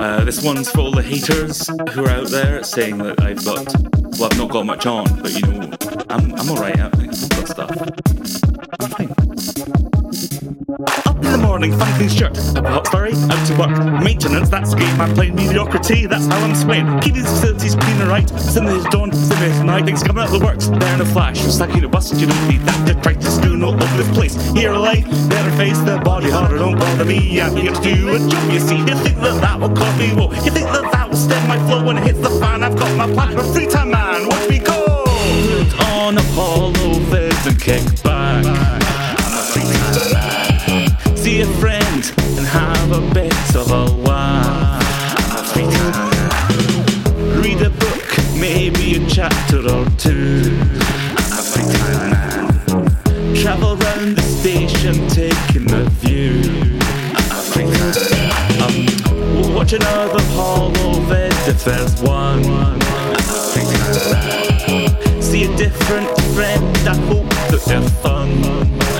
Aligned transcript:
Uh, 0.00 0.24
this 0.24 0.42
one's 0.42 0.70
for 0.70 0.80
all 0.80 0.92
the 0.92 1.02
haters 1.02 1.68
who 1.92 2.04
are 2.04 2.10
out 2.10 2.28
there 2.28 2.62
saying 2.62 2.98
that 2.98 3.20
I've 3.20 3.44
got, 3.44 3.66
well, 4.18 4.28
I've 4.30 4.38
not 4.38 4.50
got 4.50 4.66
much 4.66 4.86
on, 4.86 5.04
but 5.20 5.32
you 5.32 5.40
know, 5.42 5.70
I'm, 6.08 6.34
I'm 6.34 6.50
alright. 6.50 6.78
I've 6.78 6.92
got 7.30 7.48
stuff. 7.48 7.70
I'm 8.80 8.90
fine. 8.90 9.91
Up 10.22 11.16
in 11.16 11.32
the 11.32 11.38
morning, 11.42 11.76
funky 11.76 12.08
shirt, 12.08 12.38
a 12.54 12.62
hot 12.62 12.86
story, 12.86 13.12
out 13.12 13.46
to 13.48 13.56
work. 13.58 14.02
Maintenance, 14.04 14.48
that's 14.48 14.72
great, 14.72 14.96
man, 14.96 15.12
playing 15.16 15.34
mediocrity, 15.34 16.06
that's 16.06 16.26
how 16.26 16.38
I'm 16.38 16.54
swaying. 16.54 17.00
Keep 17.00 17.14
these 17.14 17.26
facilities 17.26 17.74
clean 17.74 18.00
and 18.00 18.08
right, 18.08 18.28
Sundays 18.38 18.84
dawn, 18.90 19.12
Sundays 19.12 19.60
night, 19.64 19.84
things 19.84 20.04
coming 20.04 20.22
out 20.22 20.32
of 20.32 20.38
the 20.38 20.44
works, 20.46 20.68
there 20.68 20.94
in 20.94 21.00
a 21.00 21.04
flash. 21.04 21.44
It's 21.44 21.58
like 21.58 21.74
you 21.74 21.88
bust, 21.88 22.14
you 22.20 22.28
don't 22.28 22.48
need 22.48 22.60
that, 22.60 23.02
practice 23.02 23.36
doing 23.38 23.64
all 23.64 23.74
over 23.74 24.02
the 24.02 24.12
place. 24.12 24.36
Here 24.52 24.72
alive, 24.72 25.04
better 25.28 25.50
face 25.56 25.78
the 25.80 26.00
body 26.04 26.30
harder, 26.30 26.58
don't 26.58 26.78
bother 26.78 27.04
me, 27.04 27.40
I'm 27.40 27.56
here 27.56 27.72
to 27.72 27.82
do 27.82 28.14
a 28.14 28.18
job, 28.18 28.52
you 28.52 28.60
see. 28.60 28.78
You 28.78 28.94
think 29.02 29.18
that 29.18 29.40
that 29.40 29.58
will 29.58 29.74
cause 29.74 29.98
me 29.98 30.14
woe, 30.14 30.30
you 30.44 30.52
think 30.52 30.70
that 30.70 30.86
that 30.92 31.10
will 31.10 31.16
stem 31.16 31.48
my 31.48 31.58
flow 31.66 31.84
when 31.84 31.98
it 31.98 32.04
hits 32.04 32.20
the 32.20 32.30
fan, 32.38 32.62
I've 32.62 32.78
got 32.78 32.96
my 32.96 33.12
plan, 33.12 33.36
a 33.36 33.42
free 33.52 33.66
time 33.66 33.90
man, 33.90 34.28
watch 34.28 34.48
me 34.48 34.60
go! 34.60 35.02
Put 35.04 35.80
on 35.80 36.18
a 36.18 36.22
and 37.44 37.60
kick 37.60 37.82
back. 38.04 38.44
I'm 38.46 39.01
see 41.16 41.42
a 41.42 41.46
friend 41.60 42.12
and 42.36 42.46
have 42.46 42.92
a 42.92 43.00
bit 43.12 43.56
of 43.56 43.70
a 43.70 43.84
laugh. 44.02 45.56
Read 47.42 47.60
a 47.62 47.70
book, 47.70 48.18
maybe 48.38 48.96
a 48.96 49.06
chapter 49.08 49.58
or 49.58 49.84
two. 49.98 50.58
Travel 53.42 53.76
round 53.76 54.16
the 54.16 54.22
station, 54.22 55.06
taking 55.08 55.70
a 55.72 55.84
view. 56.00 56.78
Um, 58.62 59.54
watch 59.54 59.72
another 59.74 60.22
if 61.48 61.64
there's 61.64 62.00
one. 62.00 62.42
See 65.20 65.44
a 65.44 65.56
different 65.56 66.08
friend, 66.34 66.76
I 66.88 66.94
hope 67.08 67.28
that 67.50 67.62
they're 67.66 67.88
fun. 68.00 68.91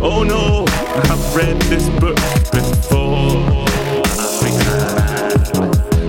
Oh 0.00 0.22
no, 0.22 0.64
I've 1.10 1.36
read 1.36 1.60
this 1.62 1.88
book 2.00 2.16
before. 2.52 3.66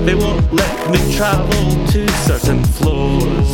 They 0.05 0.15
won't 0.15 0.53
let 0.53 0.91
me 0.91 1.15
travel 1.15 1.87
to 1.87 2.07
certain 2.27 2.63
floors. 2.63 3.49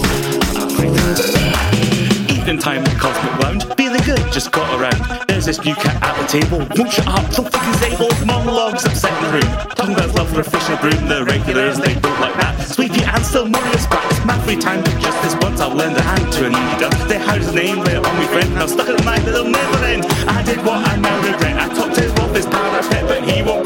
Evening 2.29 2.59
time 2.59 2.83
at 2.85 2.97
Cosmic 2.99 3.39
Lounge, 3.39 3.65
good, 4.05 4.31
just 4.31 4.51
got 4.51 4.79
around. 4.79 5.14
This 5.45 5.63
new 5.63 5.75
cat 5.75 6.01
at 6.01 6.17
the 6.17 6.25
table, 6.25 6.57
won't 6.57 6.91
shut 6.91 7.05
up, 7.05 7.31
so 7.31 7.43
fucking 7.43 7.73
disabled. 7.73 8.17
Monologues 8.25 8.83
upset 8.83 9.13
the 9.21 9.29
room. 9.29 9.51
Talking 9.77 9.93
about 9.93 10.15
love 10.15 10.29
for 10.33 10.41
a 10.41 10.77
broom, 10.81 11.07
the 11.07 11.23
regulars, 11.23 11.77
they 11.77 11.93
don't 11.93 12.19
like 12.19 12.33
that. 12.41 12.65
Sweetie 12.65 13.03
and 13.03 13.23
still 13.23 13.45
Marius 13.45 13.85
Brax, 13.85 14.25
my 14.25 14.39
free 14.39 14.57
time, 14.57 14.81
but 14.81 14.97
just 14.99 15.21
this 15.21 15.35
once 15.45 15.61
I'll 15.61 15.69
lend 15.69 15.97
a 15.97 16.01
hand 16.01 16.33
to 16.33 16.47
a 16.47 16.49
leader. 16.49 16.89
They 17.05 17.19
house 17.19 17.45
his 17.45 17.53
name, 17.53 17.77
later 17.83 18.01
on 18.01 18.15
my 18.17 18.25
friend, 18.25 18.55
now 18.55 18.65
stuck 18.65 18.87
the 18.87 18.97
night, 19.05 19.21
it'll 19.27 19.45
never 19.45 19.85
end. 19.85 20.05
I 20.25 20.41
did 20.41 20.57
what 20.65 20.81
I 20.81 20.95
now 20.95 21.15
regret, 21.21 21.57
I 21.61 21.71
talked 21.75 21.93
to 21.93 22.01
his 22.01 22.11
off 22.13 22.33
his 22.33 22.47
parapet, 22.47 23.07
but 23.07 23.23
he. 23.29 23.43
Won't 23.43 23.64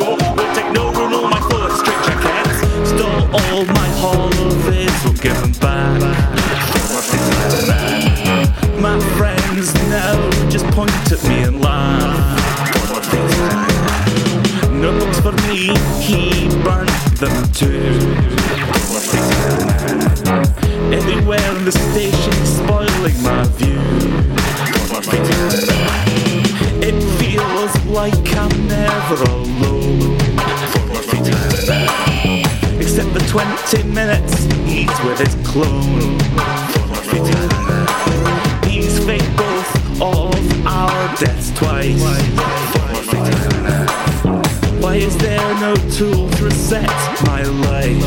Alone. 29.09 30.19
For 30.69 30.85
my 30.85 31.01
free 31.01 31.19
time. 31.19 32.79
Except 32.79 33.11
the 33.11 33.19
20 33.27 33.83
minutes 33.89 34.43
he's 34.69 34.87
with 35.03 35.17
his 35.17 35.33
clone. 35.47 36.19
For 36.69 36.85
my. 36.85 36.99
He's 38.67 38.99
both 39.35 39.99
of 39.99 40.67
our 40.67 41.15
deaths 41.17 41.49
twice. 41.57 41.99
For. 42.71 44.29
Why 44.79 44.95
is 44.97 45.17
there 45.17 45.55
no 45.59 45.75
tool 45.89 46.29
to 46.29 46.43
reset 46.43 46.87
my 47.25 47.41
life? 47.41 48.03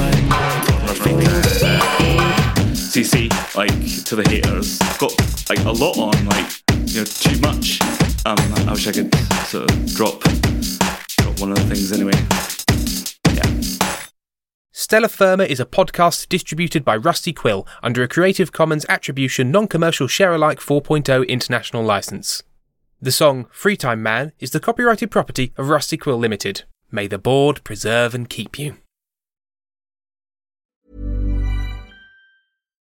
For 2.93 3.01
you 3.01 3.05
see, 3.05 3.29
like 3.57 4.05
to 4.05 4.15
the 4.15 4.25
haters, 4.29 4.79
got 4.99 5.13
like 5.51 5.65
a 5.65 5.73
lot 5.73 5.99
on, 5.99 6.27
like 6.27 6.63
you 6.87 7.01
know, 7.01 7.05
too 7.05 7.41
much. 7.41 7.81
Um, 8.25 8.39
I 8.69 8.73
wish 8.73 8.87
I 8.87 8.93
could 8.93 9.13
sort 9.49 9.69
of 9.69 9.95
drop 9.95 10.23
one 11.43 11.51
of 11.51 11.59
the 11.59 11.75
things 11.75 11.91
anyway. 11.91 12.13
Stellar 14.71 15.09
Firma 15.09 15.43
is 15.43 15.59
a 15.59 15.67
podcast 15.67 16.29
distributed 16.29 16.85
by 16.85 16.97
Rusty 16.97 17.33
Quill 17.33 17.67
under 17.83 18.05
a 18.05 18.09
Creative 18.09 18.53
Commons 18.53 18.87
Attribution 18.89 19.51
Non 19.51 19.67
Commercial 19.67 20.07
Share 20.07 20.35
Alike 20.35 20.61
4.0 20.61 21.27
international 21.27 21.83
license. 21.83 22.45
The 23.01 23.11
song 23.11 23.49
Free 23.51 23.77
Time 23.77 24.05
Man 24.05 24.31
is 24.39 24.53
the 24.53 24.61
copyrighted 24.61 25.11
property 25.11 25.53
of 25.57 25.69
Rusty 25.69 25.97
Quill 25.97 26.19
Limited. 26.19 26.63
May 26.93 27.09
the 27.09 27.19
board 27.19 27.65
preserve 27.65 28.15
and 28.15 28.29
keep 28.29 28.57
you. 28.57 28.77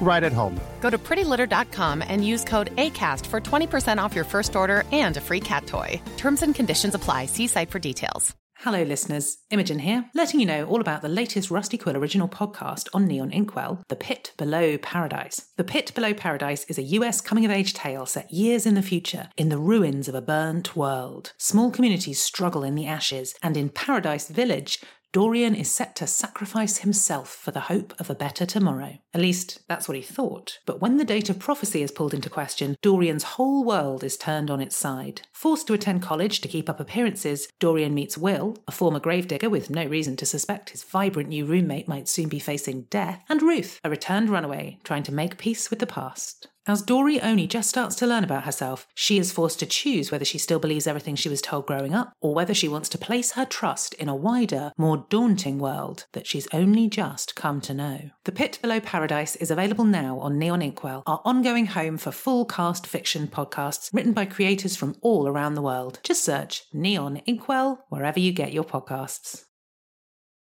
right 0.00 0.22
at 0.22 0.32
home. 0.32 0.60
Go 0.80 0.90
to 0.90 0.98
prettylitter.com 0.98 2.04
and 2.06 2.24
use 2.24 2.44
code 2.44 2.74
ACAST 2.76 3.26
for 3.26 3.40
20% 3.40 4.00
off 4.00 4.14
your 4.14 4.24
first 4.24 4.54
order 4.54 4.84
and 4.92 5.16
a 5.16 5.20
free 5.20 5.40
cat 5.40 5.66
toy. 5.66 6.00
Terms 6.16 6.42
and 6.42 6.54
conditions 6.54 6.94
apply. 6.94 7.26
See 7.26 7.48
site 7.48 7.70
for 7.70 7.80
details. 7.80 8.36
Hello, 8.60 8.82
listeners. 8.82 9.36
Imogen 9.50 9.78
here, 9.78 10.06
letting 10.14 10.40
you 10.40 10.46
know 10.46 10.64
all 10.64 10.80
about 10.80 11.02
the 11.02 11.10
latest 11.10 11.50
Rusty 11.50 11.76
Quill 11.76 11.96
original 11.96 12.26
podcast 12.26 12.88
on 12.94 13.06
Neon 13.06 13.30
Inkwell, 13.30 13.82
The 13.88 13.96
Pit 13.96 14.32
Below 14.38 14.78
Paradise. 14.78 15.48
The 15.58 15.62
Pit 15.62 15.92
Below 15.94 16.14
Paradise 16.14 16.64
is 16.64 16.78
a 16.78 16.82
US 16.82 17.20
coming 17.20 17.44
of 17.44 17.50
age 17.50 17.74
tale 17.74 18.06
set 18.06 18.30
years 18.30 18.64
in 18.64 18.74
the 18.74 18.80
future 18.80 19.28
in 19.36 19.50
the 19.50 19.58
ruins 19.58 20.08
of 20.08 20.14
a 20.14 20.22
burnt 20.22 20.74
world. 20.74 21.34
Small 21.36 21.70
communities 21.70 22.22
struggle 22.22 22.62
in 22.62 22.76
the 22.76 22.86
ashes, 22.86 23.34
and 23.42 23.58
in 23.58 23.68
Paradise 23.68 24.28
Village, 24.28 24.80
Dorian 25.12 25.54
is 25.54 25.70
set 25.70 25.94
to 25.96 26.06
sacrifice 26.06 26.78
himself 26.78 27.34
for 27.34 27.50
the 27.50 27.60
hope 27.60 27.94
of 27.98 28.10
a 28.10 28.14
better 28.14 28.44
tomorrow. 28.46 28.98
At 29.16 29.22
least, 29.22 29.60
that's 29.66 29.88
what 29.88 29.96
he 29.96 30.02
thought. 30.02 30.58
But 30.66 30.82
when 30.82 30.98
the 30.98 31.04
date 31.04 31.30
of 31.30 31.38
prophecy 31.38 31.80
is 31.80 31.90
pulled 31.90 32.12
into 32.12 32.28
question, 32.28 32.76
Dorian's 32.82 33.22
whole 33.22 33.64
world 33.64 34.04
is 34.04 34.18
turned 34.18 34.50
on 34.50 34.60
its 34.60 34.76
side. 34.76 35.22
Forced 35.32 35.66
to 35.68 35.72
attend 35.72 36.02
college 36.02 36.42
to 36.42 36.48
keep 36.48 36.68
up 36.68 36.80
appearances, 36.80 37.48
Dorian 37.58 37.94
meets 37.94 38.18
Will, 38.18 38.58
a 38.68 38.72
former 38.72 39.00
gravedigger 39.00 39.48
with 39.48 39.70
no 39.70 39.86
reason 39.86 40.16
to 40.16 40.26
suspect 40.26 40.68
his 40.68 40.84
vibrant 40.84 41.30
new 41.30 41.46
roommate 41.46 41.88
might 41.88 42.08
soon 42.08 42.28
be 42.28 42.38
facing 42.38 42.82
death, 42.90 43.24
and 43.26 43.40
Ruth, 43.40 43.80
a 43.82 43.88
returned 43.88 44.28
runaway 44.28 44.80
trying 44.84 45.04
to 45.04 45.14
make 45.14 45.38
peace 45.38 45.70
with 45.70 45.78
the 45.78 45.86
past. 45.86 46.48
As 46.68 46.82
Dory 46.82 47.20
only 47.20 47.46
just 47.46 47.68
starts 47.68 47.94
to 47.96 48.08
learn 48.08 48.24
about 48.24 48.42
herself, 48.42 48.88
she 48.92 49.18
is 49.18 49.30
forced 49.30 49.60
to 49.60 49.66
choose 49.66 50.10
whether 50.10 50.24
she 50.24 50.36
still 50.36 50.58
believes 50.58 50.88
everything 50.88 51.14
she 51.14 51.28
was 51.28 51.40
told 51.40 51.64
growing 51.64 51.94
up, 51.94 52.12
or 52.20 52.34
whether 52.34 52.54
she 52.54 52.66
wants 52.66 52.88
to 52.88 52.98
place 52.98 53.32
her 53.32 53.44
trust 53.44 53.94
in 53.94 54.08
a 54.08 54.16
wider, 54.16 54.72
more 54.76 55.06
daunting 55.08 55.60
world 55.60 56.06
that 56.12 56.26
she's 56.26 56.48
only 56.52 56.88
just 56.88 57.36
come 57.36 57.60
to 57.60 57.72
know. 57.72 58.10
The 58.24 58.32
Pit 58.32 58.58
Below 58.60 58.80
Paradise 59.06 59.36
is 59.36 59.52
available 59.52 59.84
now 59.84 60.18
on 60.18 60.36
Neon 60.36 60.60
Inkwell, 60.60 61.04
our 61.06 61.20
ongoing 61.24 61.66
home 61.66 61.96
for 61.96 62.10
full 62.10 62.44
cast 62.44 62.88
fiction 62.88 63.28
podcasts 63.28 63.94
written 63.94 64.12
by 64.12 64.24
creators 64.24 64.74
from 64.74 64.96
all 65.00 65.28
around 65.28 65.54
the 65.54 65.62
world. 65.62 66.00
Just 66.02 66.24
search 66.24 66.64
Neon 66.72 67.18
Inkwell 67.18 67.84
wherever 67.88 68.18
you 68.18 68.32
get 68.32 68.52
your 68.52 68.64
podcasts. 68.64 69.44